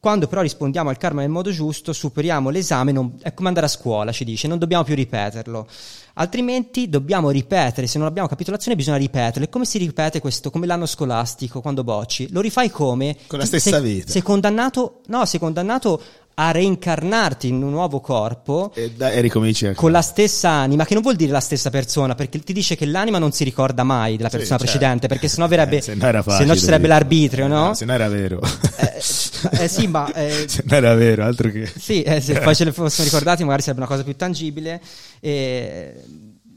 [0.00, 3.68] Quando però rispondiamo al karma nel modo giusto, superiamo l'esame, non- è come andare a
[3.68, 5.66] scuola, ci dice, non dobbiamo più ripeterlo.
[6.14, 9.46] Altrimenti dobbiamo ripetere, se non abbiamo capito l'azione bisogna ripeterlo.
[9.46, 10.50] E come si ripete questo?
[10.50, 12.30] Come l'anno scolastico, quando bocci?
[12.32, 13.16] Lo rifai come?
[13.26, 14.10] Con la stessa sei, vita.
[14.10, 16.02] Sei condannato, no, sei condannato
[16.34, 20.84] a reincarnarti in un nuovo corpo E, dai, e ricominci a con la stessa anima,
[20.84, 23.82] che non vuol dire la stessa persona, perché ti dice che l'anima non si ricorda
[23.82, 24.64] mai della persona certo.
[24.64, 27.74] precedente, perché sennò verrebbe, Eh, se no facile no ci sarebbe l'arbitrio, no?
[27.74, 28.40] Se no era vero.
[28.76, 31.70] Eh, eh, sì, ma eh, se no era vero, altro che...
[31.76, 34.80] sì, eh, se poi ce le fossimo ricordati magari sarebbe una cosa più tangibile.
[35.20, 35.94] eh,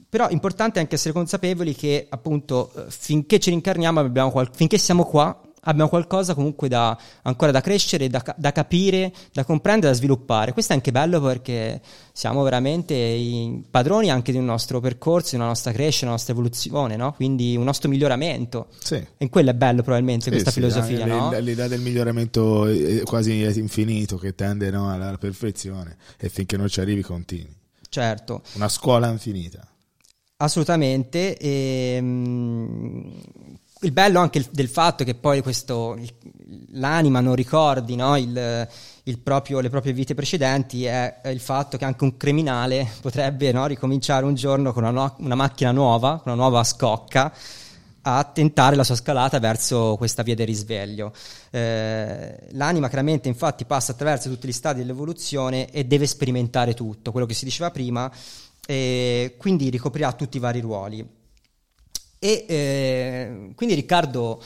[0.07, 4.77] però è importante anche essere consapevoli che appunto eh, finché ci rincarniamo abbiamo qual- finché
[4.77, 9.97] siamo qua abbiamo qualcosa comunque da, ancora da crescere, da, da capire, da comprendere, da
[9.97, 10.53] sviluppare.
[10.53, 15.47] Questo è anche bello perché siamo veramente padroni anche di un nostro percorso, di una
[15.47, 17.13] nostra crescita, una nostra evoluzione, no?
[17.13, 18.67] quindi un nostro miglioramento.
[18.79, 19.03] Sì.
[19.17, 21.31] E quello è bello probabilmente Sì, questa sì, filosofia, no?
[21.39, 22.67] L'idea del miglioramento
[23.03, 27.53] quasi infinito che tende no, alla perfezione e finché non ci arrivi continui.
[27.89, 28.41] Certo.
[28.53, 29.65] Una scuola infinita.
[30.37, 31.37] Assolutamente.
[31.37, 33.09] E, mm,
[33.81, 35.97] il bello anche il- del fatto che poi questo,
[36.71, 38.67] l'anima non ricordi no, il,
[39.03, 43.65] il proprio- le proprie vite precedenti è, il fatto che anche un criminale potrebbe no,
[43.67, 47.33] ricominciare un giorno con una, no- una macchina nuova, una nuova scocca,
[48.07, 51.11] a tentare la sua scalata verso questa via del risveglio.
[51.49, 57.25] Eh, l'anima chiaramente infatti passa attraverso tutti gli stadi dell'evoluzione e deve sperimentare tutto, quello
[57.25, 58.11] che si diceva prima,
[58.67, 61.14] e quindi ricoprirà tutti i vari ruoli.
[62.25, 64.41] E eh, quindi Riccardo,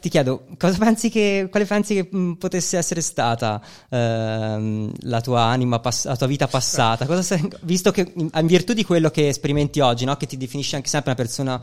[0.00, 0.46] ti chiedo,
[0.78, 3.60] pensi che, quale pensi che mh, potesse essere stata
[3.90, 7.20] ehm, la tua anima, pass- la tua vita passata?
[7.22, 10.16] Sei- visto che in, virtù di quello che sperimenti oggi, no?
[10.16, 11.60] che ti definisce anche sempre una persona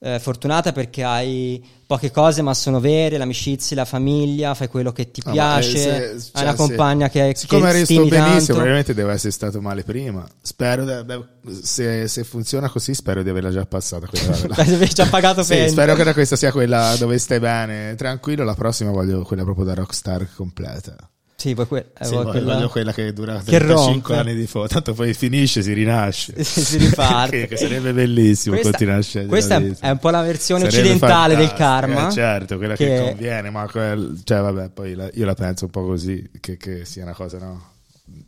[0.00, 5.10] eh, fortunata perché hai poche cose ma sono vere, l'amicizia, la famiglia, fai quello che
[5.10, 7.94] ti No, eh, piace, se- hai cioè, una se- compagna che, Siccome che eri sto
[7.94, 8.44] stimi benissimo, tanto.
[8.52, 10.28] probabilmente deve essere stato male prima.
[10.42, 11.24] Spero, de- de-
[11.62, 14.06] se, se funziona così, spero di averla già passata.
[14.06, 17.94] Quella, Beh, avevi già pagato Sì, per spero che questa sia quella dove stai bene,
[17.96, 18.44] tranquillo.
[18.44, 20.94] La prossima voglio quella proprio da rockstar completa.
[21.40, 24.28] Sì, vuoi que- Sì, voglio, quella- voglio quella che dura che 35 rompe.
[24.30, 24.66] anni di foto.
[24.74, 26.34] Tanto poi finisce, si rinasce.
[26.42, 27.46] si riparte.
[27.46, 29.28] che, sarebbe bellissimo Questa, continuare a scegliere.
[29.28, 32.08] questa è, un po' la versione Sarebbe occidentale del karma.
[32.08, 35.66] eh, certo, quella che, che- conviene, ma quel- cioè, vabbè, poi la- io la penso
[35.66, 37.70] un po' così, che, che sia una cosa no,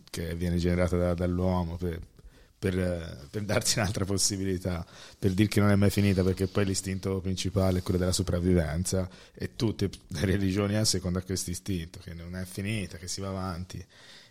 [0.09, 1.99] che viene generata da- dall'uomo per,
[2.61, 4.85] per, per darti un'altra possibilità,
[5.19, 9.09] per dire che non è mai finita, perché poi l'istinto principale è quello della sopravvivenza
[9.35, 13.29] e tutte le religioni hanno secondo questo istinto, che non è finita, che si va
[13.29, 13.83] avanti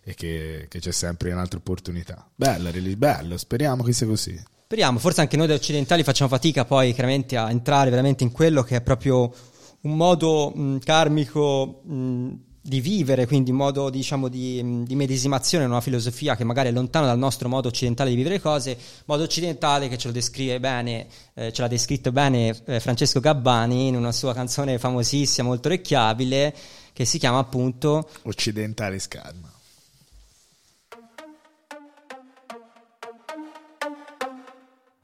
[0.04, 2.30] e che, che c'è sempre un'altra opportunità.
[2.36, 4.40] Bella, relig- bello, speriamo che sia così.
[4.64, 8.62] Speriamo, forse anche noi da occidentali facciamo fatica poi chiaramente a entrare veramente in quello
[8.62, 9.34] che è proprio
[9.82, 12.30] un modo mh, karmico mh,
[12.62, 16.72] di vivere, quindi un modo diciamo di, mh, di medesimazione, una filosofia che magari è
[16.72, 20.60] lontana dal nostro modo occidentale di vivere le cose, modo occidentale che ce lo descrive
[20.60, 25.68] bene, eh, ce l'ha descritto bene eh, Francesco Gabbani in una sua canzone famosissima, molto
[25.68, 26.54] orecchiabile,
[26.94, 29.52] che si chiama appunto Occidentale scarma.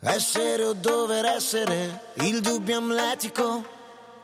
[0.08, 3.75] Essere o dover essere il dubbio amletico,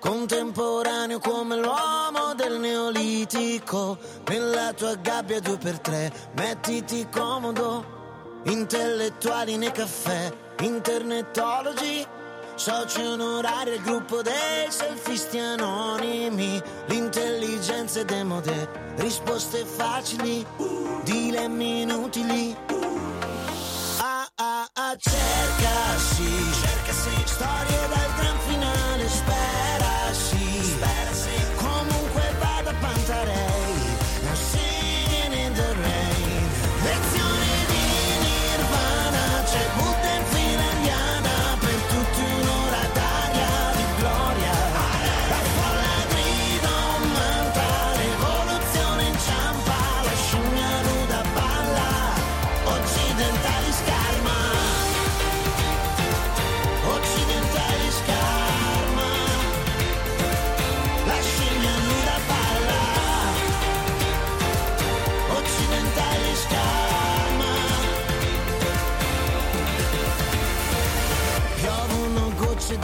[0.01, 3.97] contemporaneo come l'uomo del neolitico.
[4.27, 7.99] Nella tua gabbia due per tre, mettiti comodo.
[8.45, 12.03] Intellettuali nei caffè, internetologi,
[12.55, 16.59] soci onorari al gruppo dei selfisti anonimi.
[16.87, 20.43] L'intelligenza è demode, risposte facili,
[21.03, 22.57] dilemmi inutili.
[23.99, 28.30] Ah ah ah cerca sì, cerca sì, storie dal gran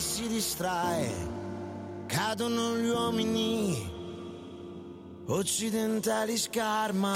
[0.00, 1.12] Cosa si distrae,
[2.06, 3.92] cadono gli uomini
[5.26, 7.14] occidentali scarma.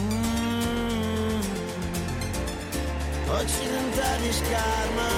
[0.00, 1.40] Mm.
[3.28, 5.08] Occidentali scarma.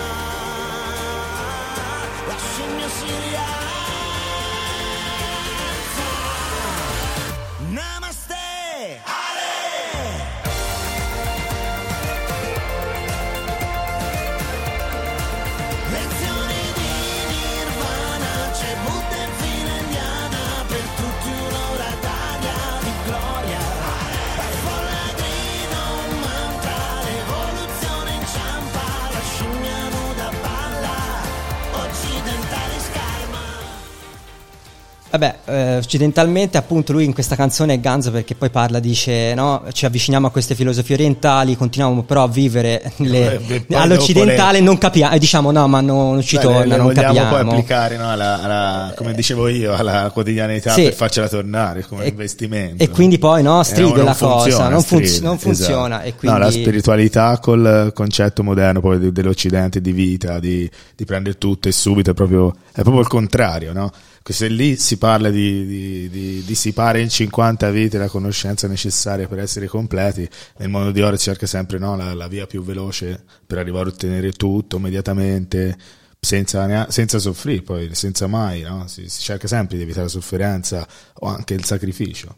[2.26, 3.75] La scimmia si.
[35.46, 39.86] Eh, occidentalmente appunto lui in questa canzone è ganzo perché poi parla, dice no, ci
[39.86, 45.14] avviciniamo a queste filosofie orientali, continuiamo però a vivere le- Eh, poi all'occidentale, non capiamo,
[45.14, 47.30] e diciamo no, ma no, non ci Beh, torna, le- non capiamo.
[47.30, 50.82] poi applicare no, alla, alla- come dicevo io, alla quotidianità Sì.
[50.84, 52.82] per farcela tornare come E- investimento.
[52.82, 56.38] e quindi poi, no, Eh, stride la cosa, non funz- stride, non funziona, e No,
[56.38, 61.68] la quindi- spiritualità col concetto moderno poi de- dell'Occidente di vita, di, di prendere tutto
[61.68, 63.90] e subito è proprio, è proprio il contrario, no?
[64.26, 69.28] Che Se lì si parla di, di, di dissipare in 50 vite la conoscenza necessaria
[69.28, 73.22] per essere completi, nel mondo di ora cerca sempre no, la, la via più veloce
[73.46, 75.78] per arrivare a ottenere tutto immediatamente,
[76.18, 78.88] senza, senza soffrire, poi senza mai, no?
[78.88, 80.84] si, si cerca sempre di evitare la sofferenza
[81.20, 82.36] o anche il sacrificio.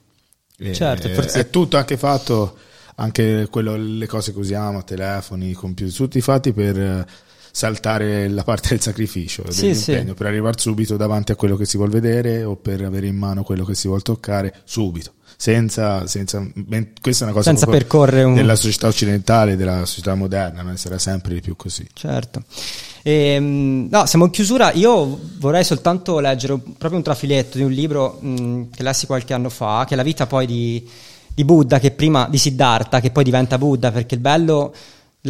[0.58, 2.58] E- Certo, e- forse- è tutto anche fatto,
[2.96, 7.06] anche quello, le cose che usiamo, telefoni, computer, tutti fatti per eh,
[7.50, 10.14] saltare la parte del sacrificio, Sì, dell'impegno, sì.
[10.14, 13.42] per arrivare subito davanti a quello che si vuole vedere o per avere in mano
[13.42, 15.12] quello che si vuole toccare subito.
[15.40, 16.44] Senza, senza,
[17.00, 20.76] questa è una cosa Senza percorrere un- della società occidentale, della società moderna, no?
[20.76, 21.86] sarà sempre di più così.
[21.92, 22.42] Certo.
[23.02, 24.72] Ehm, no, siamo in chiusura.
[24.72, 29.48] Io vorrei soltanto leggere proprio un trafiletto di un libro mh, che lessi qualche anno
[29.48, 30.88] fa, che è la vita poi di,
[31.32, 34.74] di Buddha, che prima di Siddhartha, che poi diventa Buddha, perché il bello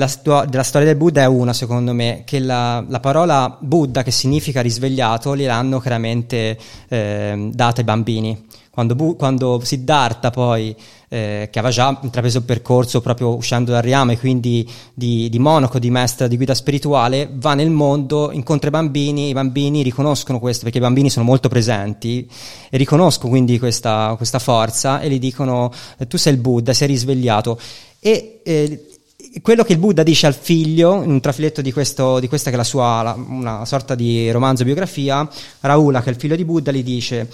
[0.07, 4.11] sto- della storia del Buddha è una, secondo me, che la, la parola Buddha, che
[4.11, 6.59] significa risvegliato, gliel'hanno chiaramente
[6.89, 8.47] ehm, data ai bambini.
[8.71, 10.77] Quando, Bu- quando Siddhartha poi,
[11.09, 15.81] eh, che aveva già intrapreso il percorso proprio uscendo dal Riame, quindi di, di monaco,
[15.81, 20.63] di maestra di guida spirituale, va nel mondo, incontra i bambini, i bambini riconoscono questo,
[20.63, 22.31] perché i bambini sono molto presenti,
[22.71, 26.87] e riconoscono quindi questa, questa forza e gli dicono eh, tu sei il Buddha, sei
[26.87, 27.59] risvegliato.
[27.99, 28.98] E eh,
[29.43, 32.57] quello che il Buddha dice al figlio, in un trafiletto di, questo, di questa che
[32.57, 35.29] è la sua, la- una sorta di romanzo biografia,
[35.61, 37.29] Raula, che è il figlio di Buddha, gli dice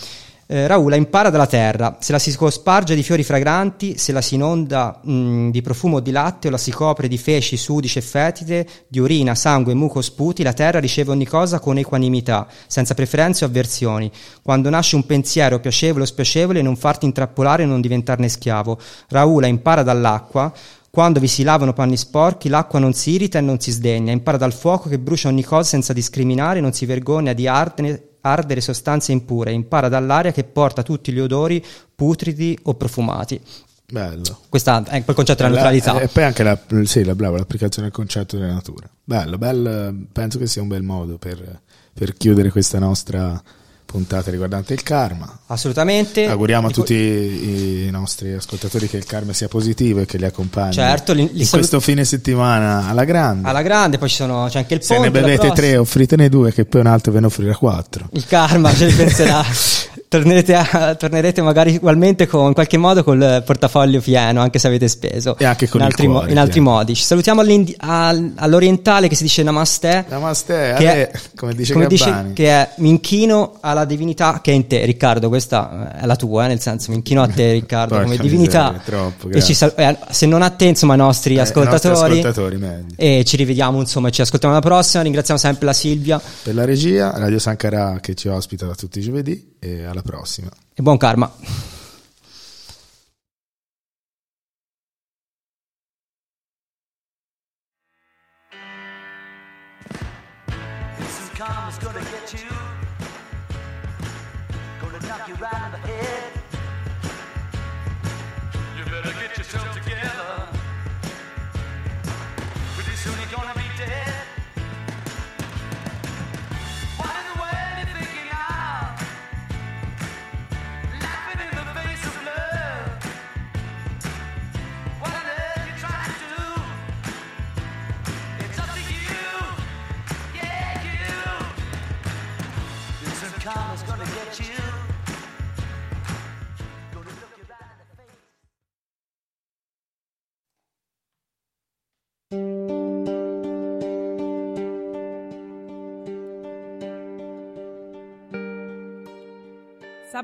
[0.47, 4.35] eh, Raula impara dalla terra, se la si cosparge di fiori fragranti, se la si
[4.35, 8.67] inonda mh, di profumo di latte o la si copre di feci, sudice e fetide,
[8.87, 13.49] di urina, sangue, muco, sputi, la terra riceve ogni cosa con equanimità, senza preferenze o
[13.49, 14.11] avversioni.
[14.43, 18.79] Quando nasce un pensiero piacevole o spiacevole, non farti intrappolare e non diventarne schiavo.
[19.09, 20.53] Raula impara dall'acqua,
[20.95, 24.37] quando vi si lavano panni sporchi, l'acqua non si irrita e non si sdegna, impara
[24.37, 29.11] dal fuoco che brucia ogni cosa senza discriminare, non si vergogna di ardere, ardere sostanze
[29.11, 31.61] impure, impara dall'aria che porta tutti gli odori
[31.97, 33.41] putridi o profumati.
[33.91, 34.39] Bello.
[34.49, 36.01] Questo è quel concetto della La- neutralità.
[36.01, 38.89] E poi anche la, sì, la brava, l'applicazione del concetto della natura.
[39.03, 41.61] Bello, bello, penso che sia un bel modo per,
[41.93, 43.43] per chiudere questa nostra
[43.95, 45.39] puntata riguardante il karma.
[45.47, 46.27] Assolutamente.
[46.27, 50.73] Auguriamo a tutti i, nostri ascoltatori che il karma sia positivo e che li accompagni
[50.73, 53.49] Certo, li- li in salut- questo fine settimana alla grande.
[53.49, 55.11] Alla grande, poi ci sono, c'è anche il Se ponte.
[55.11, 58.09] ne la bevete tre, offritene due, che poi un altro ve ne offrirà quattro.
[58.15, 59.45] Il karma ce ne penserà.
[60.09, 64.89] tornerete, a- tornerete magari ugualmente con, in qualche modo col portafoglio pieno, anche se avete
[64.89, 65.37] speso.
[65.39, 66.95] E anche con in altri, mo- cuore in altri modi.
[66.95, 70.05] Ci salutiamo all'indi- al- all'orientale che si dice Namaste.
[70.09, 72.33] Namaste, che è- come dice come Gabbani.
[72.33, 76.45] che è mi inchino alla divinità che è in te Riccardo questa è la tua
[76.45, 79.99] eh, nel senso mi inchino a te Riccardo come divinità miseria, troppo, e sal- eh,
[80.11, 83.81] se non a te insomma ai nostri Eh, ascoltatori, i nostri ascoltatori, e ci rivediamo
[83.81, 88.15] insomma ci ascoltiamo alla prossima ringraziamo sempre la Silvia Per la regia, Radio Sankara che
[88.15, 90.51] ci ospita da tutti i giovedì e alla prossima.
[90.75, 91.31] e buon karma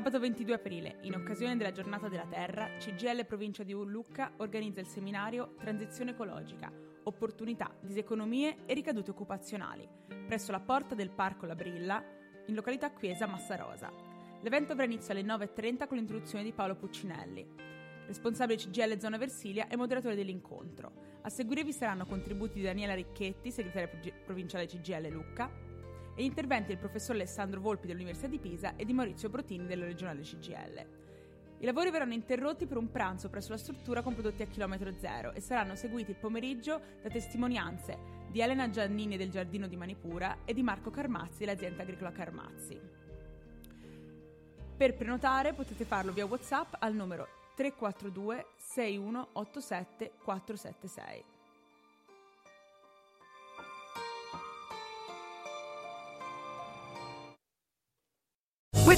[0.01, 4.87] Sabato 22 aprile, in occasione della Giornata della Terra, CGL Provincia di Lucca organizza il
[4.87, 6.71] seminario Transizione ecologica,
[7.03, 9.87] opportunità, diseconomie e ricadute occupazionali,
[10.25, 12.03] presso la porta del Parco La Brilla,
[12.47, 13.91] in località Chiesa Massarosa.
[14.41, 17.45] L'evento avrà inizio alle 9.30 con l'introduzione di Paolo Puccinelli,
[18.07, 21.19] responsabile CGL Zona Versilia e moderatore dell'incontro.
[21.21, 23.87] A seguire vi saranno contributi di Daniela Ricchetti, segretaria
[24.25, 25.69] provinciale CGL Lucca,
[26.15, 30.21] e interventi del professor Alessandro Volpi dell'Università di Pisa e di Maurizio Brotini dello regionale
[30.21, 30.85] CGL.
[31.59, 35.31] I lavori verranno interrotti per un pranzo presso la struttura con prodotti a chilometro zero
[35.33, 40.53] e saranno seguiti il pomeriggio da testimonianze di Elena Giannini del Giardino di Manipura e
[40.53, 42.79] di Marco Carmazzi dell'azienda agricola Carmazzi.
[44.75, 51.40] Per prenotare potete farlo via WhatsApp al numero 342 6187 476.